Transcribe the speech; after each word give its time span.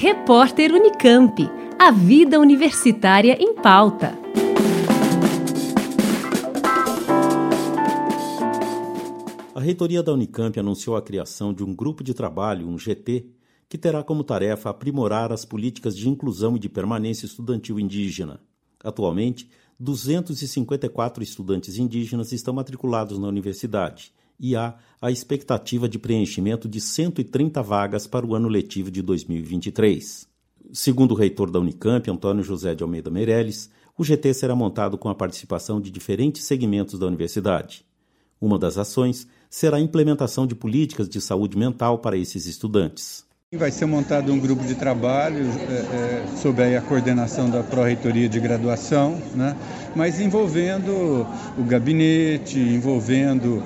Repórter 0.00 0.72
Unicamp. 0.72 1.50
A 1.76 1.90
vida 1.90 2.38
universitária 2.38 3.36
em 3.42 3.52
pauta. 3.52 4.16
A 9.52 9.58
reitoria 9.58 10.00
da 10.00 10.12
Unicamp 10.12 10.56
anunciou 10.60 10.94
a 10.94 11.02
criação 11.02 11.52
de 11.52 11.64
um 11.64 11.74
grupo 11.74 12.04
de 12.04 12.14
trabalho, 12.14 12.68
um 12.68 12.78
GT, 12.78 13.26
que 13.68 13.76
terá 13.76 14.04
como 14.04 14.22
tarefa 14.22 14.70
aprimorar 14.70 15.32
as 15.32 15.44
políticas 15.44 15.96
de 15.96 16.08
inclusão 16.08 16.54
e 16.54 16.60
de 16.60 16.68
permanência 16.68 17.26
estudantil 17.26 17.80
indígena. 17.80 18.40
Atualmente, 18.84 19.50
254 19.80 21.24
estudantes 21.24 21.76
indígenas 21.76 22.30
estão 22.30 22.54
matriculados 22.54 23.18
na 23.18 23.26
universidade 23.26 24.12
e 24.38 24.54
há 24.56 24.74
a 25.00 25.10
expectativa 25.10 25.88
de 25.88 25.98
preenchimento 25.98 26.68
de 26.68 26.80
130 26.80 27.62
vagas 27.62 28.06
para 28.06 28.26
o 28.26 28.34
ano 28.34 28.48
letivo 28.48 28.90
de 28.90 29.02
2023. 29.02 30.28
Segundo 30.72 31.12
o 31.12 31.14
reitor 31.14 31.50
da 31.50 31.58
Unicamp, 31.58 32.10
Antônio 32.10 32.44
José 32.44 32.74
de 32.74 32.82
Almeida 32.82 33.10
Meirelles, 33.10 33.70
o 33.96 34.04
GT 34.04 34.34
será 34.34 34.54
montado 34.54 34.96
com 34.96 35.08
a 35.08 35.14
participação 35.14 35.80
de 35.80 35.90
diferentes 35.90 36.44
segmentos 36.44 36.98
da 36.98 37.06
universidade. 37.06 37.84
Uma 38.40 38.58
das 38.58 38.78
ações 38.78 39.26
será 39.50 39.78
a 39.78 39.80
implementação 39.80 40.46
de 40.46 40.54
políticas 40.54 41.08
de 41.08 41.20
saúde 41.20 41.56
mental 41.56 41.98
para 41.98 42.16
esses 42.16 42.46
estudantes. 42.46 43.26
Vai 43.56 43.70
ser 43.70 43.86
montado 43.86 44.30
um 44.30 44.38
grupo 44.38 44.62
de 44.62 44.74
trabalho 44.74 45.46
é, 45.46 45.72
é, 45.72 46.36
sob 46.36 46.62
a 46.62 46.82
coordenação 46.82 47.48
da 47.48 47.62
Pró-Reitoria 47.62 48.28
de 48.28 48.38
Graduação, 48.38 49.18
né? 49.34 49.56
mas 49.96 50.20
envolvendo 50.20 51.26
o 51.56 51.64
gabinete, 51.64 52.58
envolvendo 52.58 53.62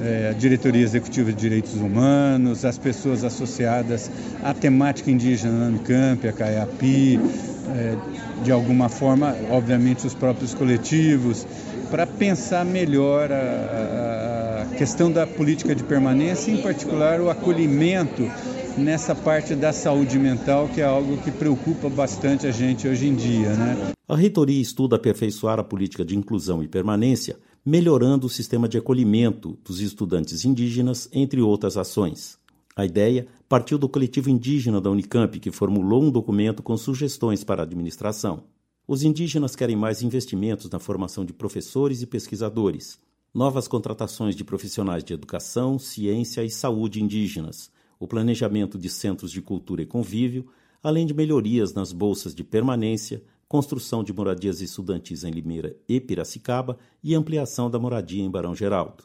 é, 0.00 0.30
a 0.30 0.32
Diretoria 0.32 0.82
Executiva 0.82 1.32
de 1.32 1.38
Direitos 1.38 1.74
Humanos, 1.74 2.64
as 2.64 2.78
pessoas 2.78 3.24
associadas 3.24 4.10
à 4.42 4.52
temática 4.52 5.10
indígena 5.10 5.58
na 5.58 5.66
Unicamp, 5.66 6.26
a 6.26 6.32
CAIAPI, 6.32 7.20
é, 7.68 7.96
de 8.42 8.52
alguma 8.52 8.88
forma, 8.88 9.36
obviamente, 9.50 10.06
os 10.06 10.14
próprios 10.14 10.54
coletivos, 10.54 11.46
para 11.90 12.06
pensar 12.06 12.64
melhor 12.64 13.30
a, 13.32 14.66
a 14.72 14.76
questão 14.76 15.10
da 15.10 15.26
política 15.26 15.74
de 15.74 15.82
permanência, 15.84 16.50
em 16.50 16.60
particular 16.60 17.20
o 17.20 17.30
acolhimento 17.30 18.28
nessa 18.76 19.14
parte 19.14 19.54
da 19.54 19.72
saúde 19.72 20.18
mental, 20.18 20.68
que 20.68 20.80
é 20.80 20.84
algo 20.84 21.16
que 21.18 21.30
preocupa 21.30 21.88
bastante 21.88 22.46
a 22.46 22.50
gente 22.50 22.88
hoje 22.88 23.06
em 23.06 23.14
dia. 23.14 23.50
Né? 23.50 23.92
A 24.08 24.16
reitoria 24.16 24.60
estuda 24.60 24.96
aperfeiçoar 24.96 25.58
a 25.58 25.64
política 25.64 26.04
de 26.04 26.16
inclusão 26.16 26.62
e 26.62 26.68
permanência 26.68 27.36
melhorando 27.64 28.26
o 28.26 28.30
sistema 28.30 28.68
de 28.68 28.76
acolhimento 28.76 29.58
dos 29.64 29.80
estudantes 29.80 30.44
indígenas, 30.44 31.08
entre 31.12 31.40
outras 31.40 31.78
ações. 31.78 32.38
A 32.76 32.84
ideia 32.84 33.26
partiu 33.48 33.78
do 33.78 33.88
coletivo 33.88 34.28
indígena 34.28 34.80
da 34.80 34.90
Unicamp, 34.90 35.38
que 35.40 35.50
formulou 35.50 36.02
um 36.02 36.10
documento 36.10 36.62
com 36.62 36.76
sugestões 36.76 37.42
para 37.42 37.62
a 37.62 37.64
administração. 37.64 38.44
Os 38.86 39.02
indígenas 39.02 39.56
querem 39.56 39.76
mais 39.76 40.02
investimentos 40.02 40.68
na 40.68 40.78
formação 40.78 41.24
de 41.24 41.32
professores 41.32 42.02
e 42.02 42.06
pesquisadores, 42.06 42.98
novas 43.32 43.66
contratações 43.66 44.36
de 44.36 44.44
profissionais 44.44 45.02
de 45.02 45.14
educação, 45.14 45.78
ciência 45.78 46.44
e 46.44 46.50
saúde 46.50 47.02
indígenas, 47.02 47.70
o 47.98 48.06
planejamento 48.06 48.76
de 48.76 48.90
centros 48.90 49.32
de 49.32 49.40
cultura 49.40 49.82
e 49.82 49.86
convívio, 49.86 50.46
além 50.82 51.06
de 51.06 51.14
melhorias 51.14 51.72
nas 51.72 51.92
bolsas 51.92 52.34
de 52.34 52.44
permanência, 52.44 53.22
construção 53.48 54.02
de 54.02 54.12
moradias 54.12 54.60
estudantis 54.60 55.24
em 55.24 55.30
Limeira 55.30 55.76
e 55.88 56.00
Piracicaba 56.00 56.78
e 57.02 57.14
ampliação 57.14 57.70
da 57.70 57.78
moradia 57.78 58.22
em 58.22 58.30
Barão 58.30 58.54
Geraldo. 58.54 59.04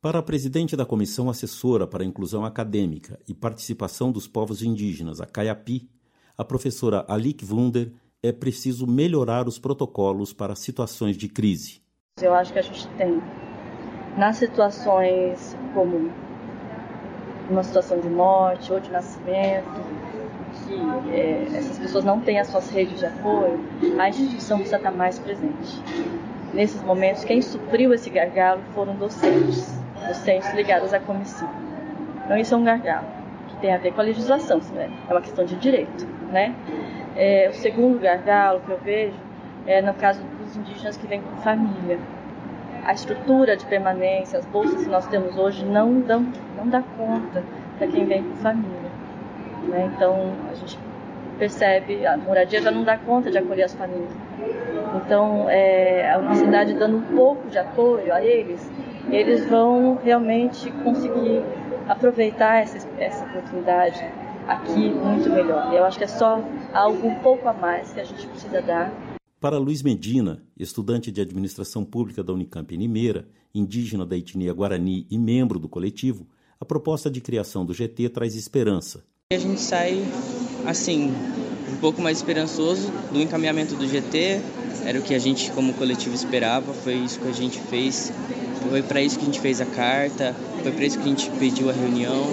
Para 0.00 0.18
a 0.20 0.22
presidente 0.22 0.76
da 0.76 0.86
Comissão 0.86 1.28
Assessora 1.28 1.86
para 1.86 2.02
a 2.02 2.06
Inclusão 2.06 2.44
Acadêmica 2.44 3.18
e 3.26 3.34
Participação 3.34 4.12
dos 4.12 4.28
Povos 4.28 4.62
Indígenas, 4.62 5.20
a 5.20 5.26
CAIAPI, 5.26 5.88
a 6.36 6.44
professora 6.44 7.04
Alik 7.08 7.44
Wunder, 7.44 7.92
é 8.22 8.30
preciso 8.30 8.86
melhorar 8.86 9.48
os 9.48 9.58
protocolos 9.58 10.32
para 10.32 10.54
situações 10.54 11.16
de 11.16 11.28
crise. 11.28 11.80
Eu 12.20 12.34
acho 12.34 12.52
que 12.52 12.58
a 12.58 12.62
gente 12.62 12.86
tem, 12.96 13.20
nas 14.16 14.36
situações 14.36 15.56
como 15.74 16.10
uma 17.50 17.62
situação 17.62 18.00
de 18.00 18.08
morte 18.08 18.72
ou 18.72 18.80
de 18.80 18.90
nascimento, 18.90 19.95
que 20.66 21.10
é, 21.12 21.44
essas 21.54 21.78
pessoas 21.78 22.04
não 22.04 22.20
têm 22.20 22.38
as 22.38 22.48
suas 22.48 22.70
redes 22.70 22.98
de 22.98 23.06
apoio, 23.06 23.60
a 23.98 24.08
instituição 24.08 24.58
precisa 24.58 24.76
estar 24.76 24.90
mais 24.90 25.18
presente. 25.18 25.82
Nesses 26.52 26.82
momentos, 26.82 27.24
quem 27.24 27.40
supriu 27.42 27.92
esse 27.92 28.10
gargalo 28.10 28.62
foram 28.74 28.94
docentes, 28.96 29.78
docentes 30.06 30.52
ligados 30.54 30.92
à 30.92 31.00
comissão. 31.00 31.48
Então, 32.24 32.36
isso 32.36 32.54
é 32.54 32.56
um 32.56 32.64
gargalo 32.64 33.06
que 33.48 33.56
tem 33.58 33.74
a 33.74 33.78
ver 33.78 33.92
com 33.92 34.00
a 34.00 34.04
legislação, 34.04 34.60
né? 34.74 34.90
é 35.08 35.12
uma 35.12 35.20
questão 35.20 35.44
de 35.44 35.54
direito. 35.56 36.06
Né? 36.30 36.54
É, 37.14 37.48
o 37.48 37.54
segundo 37.54 38.00
gargalo 38.00 38.60
que 38.60 38.70
eu 38.70 38.78
vejo 38.78 39.16
é 39.66 39.82
no 39.82 39.94
caso 39.94 40.22
dos 40.38 40.56
indígenas 40.56 40.96
que 40.96 41.06
vêm 41.06 41.20
com 41.20 41.36
família. 41.38 41.98
A 42.84 42.92
estrutura 42.92 43.56
de 43.56 43.66
permanência, 43.66 44.38
as 44.38 44.46
bolsas 44.46 44.84
que 44.84 44.88
nós 44.88 45.06
temos 45.08 45.36
hoje 45.36 45.64
não 45.64 46.00
dão, 46.00 46.24
não 46.56 46.68
dá 46.68 46.82
conta 46.96 47.42
para 47.78 47.86
quem 47.88 48.06
vem 48.06 48.22
com 48.22 48.36
família. 48.36 48.85
Né? 49.68 49.92
Então 49.94 50.32
a 50.50 50.54
gente 50.54 50.78
percebe, 51.38 52.06
a 52.06 52.16
moradia 52.16 52.60
já 52.60 52.70
não 52.70 52.84
dá 52.84 52.96
conta 52.96 53.30
de 53.30 53.38
acolher 53.38 53.64
as 53.64 53.74
famílias. 53.74 54.10
Então 54.96 55.48
é, 55.48 56.12
a 56.12 56.18
universidade 56.18 56.74
dando 56.74 56.96
um 56.98 57.16
pouco 57.16 57.48
de 57.48 57.58
apoio 57.58 58.12
a 58.12 58.24
eles, 58.24 58.70
eles 59.10 59.46
vão 59.46 59.98
realmente 60.02 60.70
conseguir 60.82 61.42
aproveitar 61.88 62.62
essa, 62.62 62.88
essa 62.98 63.24
oportunidade 63.24 64.02
aqui 64.46 64.90
muito 64.90 65.28
melhor. 65.30 65.72
Eu 65.72 65.84
acho 65.84 65.98
que 65.98 66.04
é 66.04 66.08
só 66.08 66.42
algo 66.72 67.06
um 67.06 67.14
pouco 67.16 67.48
a 67.48 67.52
mais 67.52 67.92
que 67.92 68.00
a 68.00 68.04
gente 68.04 68.26
precisa 68.26 68.62
dar. 68.62 68.92
Para 69.40 69.58
Luiz 69.58 69.82
Medina, 69.82 70.42
estudante 70.58 71.12
de 71.12 71.20
administração 71.20 71.84
pública 71.84 72.24
da 72.24 72.32
Unicamp 72.32 72.74
em 72.74 72.78
Limeira, 72.78 73.28
indígena 73.54 74.04
da 74.06 74.16
etnia 74.16 74.52
Guarani 74.52 75.06
e 75.10 75.18
membro 75.18 75.58
do 75.58 75.68
coletivo, 75.68 76.26
a 76.58 76.64
proposta 76.64 77.10
de 77.10 77.20
criação 77.20 77.64
do 77.64 77.74
GT 77.74 78.08
traz 78.08 78.34
esperança 78.34 79.04
a 79.32 79.38
gente 79.38 79.60
sai 79.60 80.06
assim, 80.64 81.12
um 81.72 81.76
pouco 81.78 82.00
mais 82.00 82.18
esperançoso 82.18 82.92
do 83.10 83.20
encaminhamento 83.20 83.74
do 83.74 83.84
GT. 83.84 84.40
Era 84.84 85.00
o 85.00 85.02
que 85.02 85.12
a 85.16 85.18
gente, 85.18 85.50
como 85.50 85.74
coletivo, 85.74 86.14
esperava. 86.14 86.72
Foi 86.72 86.94
isso 86.94 87.18
que 87.18 87.26
a 87.26 87.32
gente 87.32 87.58
fez. 87.58 88.12
Foi 88.70 88.82
para 88.82 89.02
isso 89.02 89.18
que 89.18 89.22
a 89.22 89.26
gente 89.26 89.40
fez 89.40 89.60
a 89.60 89.66
carta. 89.66 90.32
Foi 90.62 90.70
para 90.70 90.84
isso 90.84 90.96
que 91.00 91.04
a 91.04 91.08
gente 91.08 91.28
pediu 91.40 91.68
a 91.68 91.72
reunião. 91.72 92.24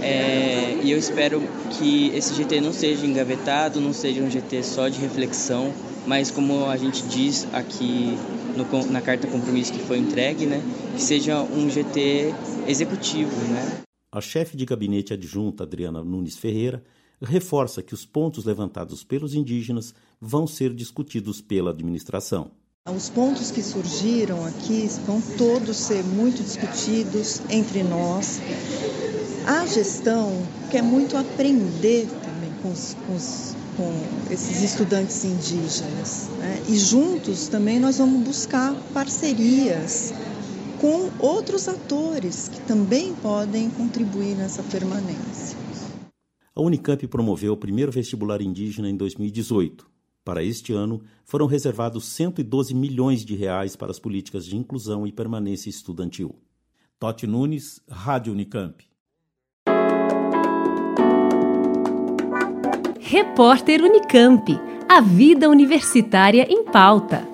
É, 0.00 0.78
e 0.84 0.92
eu 0.92 0.98
espero 0.98 1.42
que 1.70 2.12
esse 2.14 2.32
GT 2.34 2.60
não 2.60 2.72
seja 2.72 3.04
engavetado, 3.04 3.80
não 3.80 3.92
seja 3.92 4.22
um 4.22 4.30
GT 4.30 4.62
só 4.62 4.88
de 4.88 5.00
reflexão, 5.00 5.72
mas 6.06 6.30
como 6.30 6.70
a 6.70 6.76
gente 6.76 7.02
diz 7.08 7.44
aqui 7.52 8.16
no, 8.56 8.86
na 8.86 9.00
carta 9.00 9.26
compromisso 9.26 9.72
que 9.72 9.80
foi 9.80 9.98
entregue, 9.98 10.46
né, 10.46 10.62
que 10.94 11.02
seja 11.02 11.40
um 11.40 11.68
GT 11.68 12.32
executivo, 12.68 13.34
né? 13.50 13.84
A 14.14 14.20
chefe 14.20 14.56
de 14.56 14.64
gabinete 14.64 15.12
adjunta, 15.12 15.64
Adriana 15.64 16.04
Nunes 16.04 16.36
Ferreira, 16.36 16.84
reforça 17.20 17.82
que 17.82 17.94
os 17.94 18.06
pontos 18.06 18.44
levantados 18.44 19.02
pelos 19.02 19.34
indígenas 19.34 19.92
vão 20.20 20.46
ser 20.46 20.72
discutidos 20.72 21.40
pela 21.40 21.72
administração. 21.72 22.52
Os 22.88 23.10
pontos 23.10 23.50
que 23.50 23.60
surgiram 23.60 24.46
aqui 24.46 24.86
vão 25.04 25.20
todos 25.36 25.76
ser 25.76 26.04
muito 26.04 26.44
discutidos 26.44 27.40
entre 27.50 27.82
nós. 27.82 28.38
A 29.48 29.66
gestão 29.66 30.30
quer 30.70 30.84
muito 30.84 31.16
aprender 31.16 32.06
também 32.22 32.52
com, 32.62 32.70
os, 32.70 32.96
com, 33.08 33.16
os, 33.16 33.56
com 33.76 34.32
esses 34.32 34.62
estudantes 34.62 35.24
indígenas. 35.24 36.28
Né? 36.38 36.62
E 36.68 36.76
juntos 36.76 37.48
também 37.48 37.80
nós 37.80 37.98
vamos 37.98 38.22
buscar 38.22 38.76
parcerias 38.92 40.14
com 40.84 41.10
outros 41.18 41.66
atores 41.66 42.46
que 42.46 42.60
também 42.60 43.14
podem 43.14 43.70
contribuir 43.70 44.34
nessa 44.34 44.62
permanência. 44.64 45.56
A 46.54 46.60
Unicamp 46.60 47.06
promoveu 47.08 47.54
o 47.54 47.56
primeiro 47.56 47.90
vestibular 47.90 48.42
indígena 48.42 48.90
em 48.90 48.94
2018. 48.94 49.86
Para 50.22 50.44
este 50.44 50.74
ano, 50.74 51.00
foram 51.24 51.46
reservados 51.46 52.04
112 52.08 52.74
milhões 52.74 53.24
de 53.24 53.34
reais 53.34 53.74
para 53.74 53.92
as 53.92 53.98
políticas 53.98 54.44
de 54.44 54.58
inclusão 54.58 55.06
e 55.06 55.12
permanência 55.12 55.70
estudantil. 55.70 56.34
Totti 56.98 57.26
Nunes, 57.26 57.80
Rádio 57.88 58.34
Unicamp. 58.34 58.84
Repórter 63.00 63.80
Unicamp. 63.80 64.52
A 64.86 65.00
vida 65.00 65.48
universitária 65.48 66.46
em 66.46 66.62
pauta. 66.62 67.33